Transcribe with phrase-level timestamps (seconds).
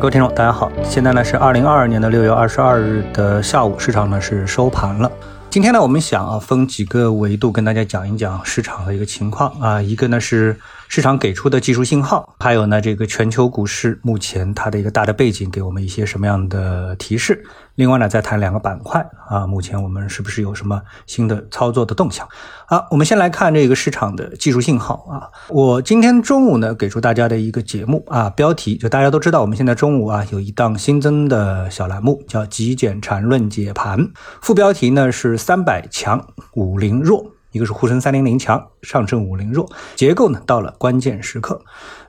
[0.00, 5.10] 各位听众，大家好，现在呢是二零二二年的六月二十二日的下午，市场呢是收盘了。
[5.50, 10.56] 今天呢，我们想啊分几个维度跟大家讲一讲市场的一个情况啊，一个呢是。
[10.88, 17.44] 市场给出的技术信号，还有呢，这个全球股市目前它的一个大的背景，给我们一些什么样的提示？
[17.74, 22.26] 另外呢，再谈两个板块啊，目前我们是不是有什么新的操作的动向？
[22.66, 25.28] 好，我们先来看这个市场的技术信号啊。
[25.48, 34.10] 我今天中午呢，给出大家的一个节目啊，标题就大家都知道，我们现在中午啊有一档新增的小栏目叫“极简缠论解盘”，
[34.40, 37.32] 副标题呢是“三百强五零弱”。
[37.58, 41.60] 一个是沪深三零零强，上证五零弱，结构呢到了关键时刻。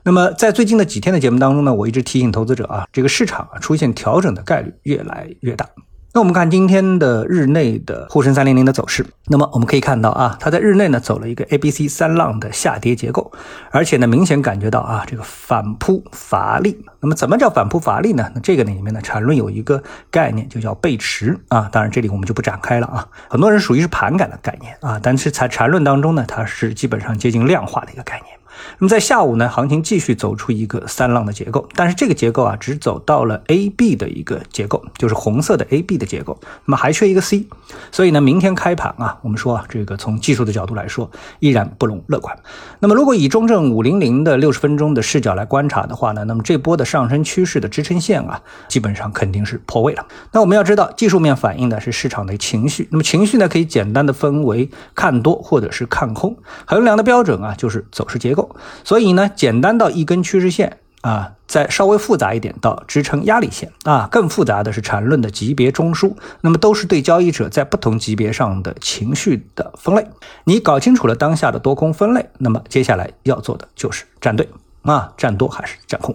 [0.04, 5.68] 那么在最近的几天的节目当中呢，我一直提醒投资者啊，这个市场啊出现调整的概率越来越大。
[6.12, 13.30] 那我们看今天的日内的沪深三零零的走势，那么我们可以看到啊，它在日内呢走了一个 A、B、C 三浪的下跌结构，
[13.70, 16.84] 而且呢明显感觉到啊这个反扑乏力。
[16.98, 18.28] 那么怎么叫反扑乏力呢？
[18.34, 23.06] 那这个里面呢缠论有一个概念就叫背驰啊，当然这里我们就不展开了啊。
[23.28, 28.39] 很多人属于是盘感的概念啊，但是在缠论当中呢，它是基本上接近量化的一个概念。
[28.78, 37.46] 那么在下午呢，行情继续走出一个三浪的结构，但是这个结构啊，只走到了 A B 的一个结构，就是红色的 A B 的结构，那么还缺一个 C，
[37.90, 42.36] 所以呢，明天开盘啊，我们说啊，这个从技术的角度来说，依然不容乐观。
[42.78, 50.06] 那么如果以中证五零零的六十分钟的视角来观察的话呢，那么这波的上升趋势的支撑线啊，基本上肯定是破位了。
[50.32, 58.39] 那我们要知道，技术面反映的是市场的情绪，那么情绪呢，可以简单的分为看多或者是看空，衡量的标准啊，就是走势结构。
[58.84, 70.06] 所以呢，简单到一根趋势线啊，再稍微复杂一点到支撑压力线啊，更复杂的是缠论的级别中枢，那么都是对交易者在不同级别上的情绪的分类。
[70.44, 74.48] 你搞清楚了当下的多空分类，那么接下来要做的就是站队
[74.82, 76.14] 啊，站多还是站空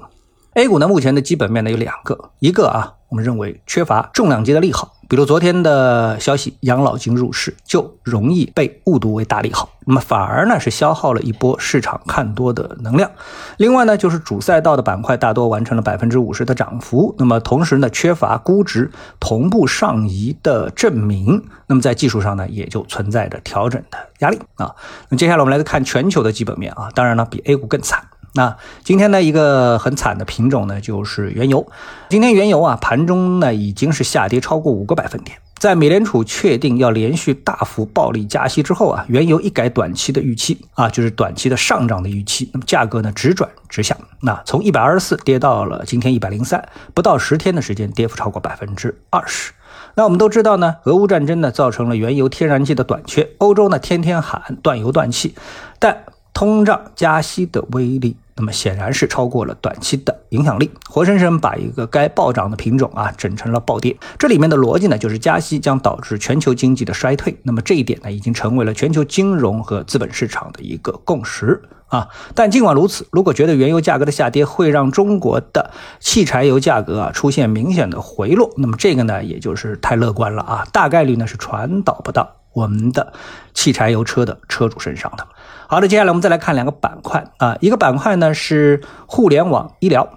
[0.53, 4.91] ？A 股呢，目前的基本面呢有两个，一个啊，我们认为缺乏重量级的利好。
[5.07, 13.09] 比如昨天的消息，养老金入市就容易被误读为大利好，那么反而呢是消耗了一波市场看多的能量。
[13.55, 24.75] 另外呢，就是主赛道的板块大多完成了百分之五十的涨幅，那么同时呢缺乏估值同步上移的证明，那么在技术上呢也就存在着调整的压力啊。
[25.07, 28.03] 那接下来我们来看全球的基本面啊，当然呢比 A 股更惨。
[28.35, 31.65] 那今天呢，一个很惨的品种呢，就是原油。
[32.09, 35.37] 今天原油啊，盘中呢已经是下跌超过五个百分点。
[35.57, 43.95] 在美联储确定要连续大幅暴力加息之后啊，原油一改短期的预期啊，就是短期的上涨的预期，那么价格呢直转直下。
[44.19, 49.53] 那从一百二十四跌到了今天一百零三，不到十天的时间，跌幅超过百分之二十。
[49.95, 55.35] 那我们都知道呢，俄乌战争呢造成了原油天然气的短缺，欧洲呢天天喊断油断气，
[55.79, 56.03] 但
[56.35, 58.15] 通胀加息的威力。
[58.37, 63.95] 那么显然是超过了短期的影响力，活生生把一个该暴涨的品种啊整成了暴跌。
[64.19, 67.39] 这里面的逻辑呢，就是加息将导致全球经济的衰退。
[67.43, 72.09] 那么这一点呢，已经成为了全球金融和资本市场的一个共识啊。
[72.33, 75.71] 但尽管如此，如果觉得原油价格的下跌会让中国的
[76.01, 80.67] 汽柴油价格啊出现明显的回落，那么这个呢，也就是太乐观了啊。
[80.73, 83.13] 大概率呢是传导不到我们的
[83.53, 85.27] 汽柴油车的车主身上的。
[85.67, 90.07] 好的，接下来我们再来看两个板块啊，一个板块呢是互联网医疗，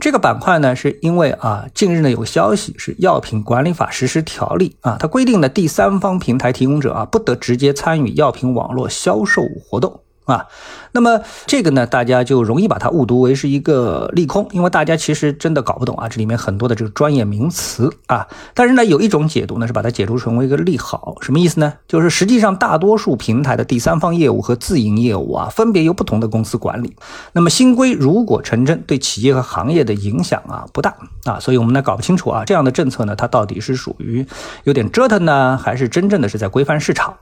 [0.00, 10.00] 这个板块呢是因为啊，近日呢有个消息是药品管理法实施条例啊，它规定的第三方平台提供者啊不得直接参与药品网络销售活动。
[10.24, 10.46] 啊，
[10.92, 18.26] 那么这个呢，大家就容易把它误读为是一个利空，因为大家其实真的搞不懂啊，这里面很多的这个专业名词啊。
[18.54, 21.74] 但是呢，有一种解读呢，是把它解读成为一个利好，什么意思呢？
[21.86, 26.96] 就是实际上大多数平台的第三方业务和自营业务啊，分别由不同的公司管理。
[27.32, 34.26] 那么新规如果成真，对企业和行业的影响啊不大啊，所以我们呢搞不清楚啊，这样的政策呢，它到底是属于
[34.62, 37.14] 有点折腾呢，还是真正的是在规范市场？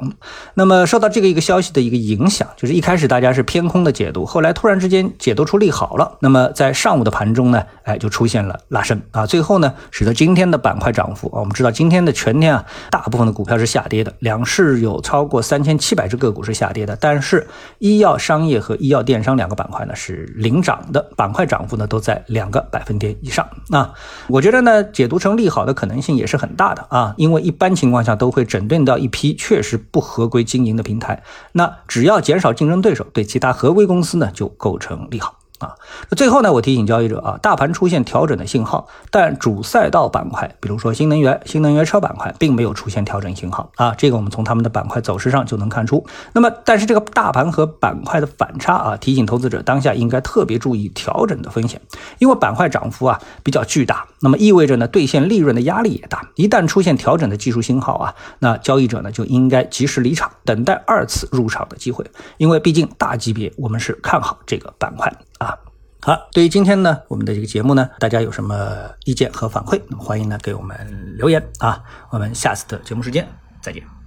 [0.54, 2.91] 那么受到这个一个消息的一个影响，就是一开。
[2.92, 17.48] 开始大家是偏空的解读，后来突然之间解读出利好了，那么在上午的盘中呢，哎，就出现了拉升啊，最后呢，使得今天的板块涨幅啊，我们知道今天的全天啊，大部分的股票是下跌的，两市有超过三千七百只个股是下跌的，但是
[17.78, 23.94] 医药商业和医药电商两个板块呢是领涨的，板块涨幅呢都在两个百分点以上啊，
[24.28, 31.22] 我觉得呢，解读成利好的可能性也是很大的啊，因为一般情况下都会整顿掉一批确实不合规经营的平台，
[31.52, 32.81] 那只要减少竞争。
[32.82, 35.41] 对手对其他合规公司呢就构成利好。
[35.62, 35.74] 啊。
[36.10, 43.94] 那最后呢，我提醒交易者啊，大盘出现调整的信号，但主赛道板块，比如说新能源、新能源车板块，并没有出现调整信号啊。
[43.96, 46.04] 这个我们从他们的板块走势上就能看出。
[46.32, 51.80] 那么，但是这个大盘和板块的反差啊，提醒投资者当下应该特别注意调整的风险，
[52.18, 56.28] 因为板块涨幅啊比较巨大，那么意味着呢兑现利润的压力也大。
[56.36, 62.04] 一旦出现调整的技术信号啊，那交易者呢就应该及时离场，等待二次入场的机会，
[62.38, 65.12] 因为毕竟大级别我们是看好这个板块
[65.42, 65.58] 啊。
[66.00, 71.82] 好，对于今天呢，我们的这个节目呢，大家有什么意见和反馈，那么欢迎呢给我们留言啊。
[72.10, 73.26] 我们下次的节目时间
[73.60, 74.01] 再见。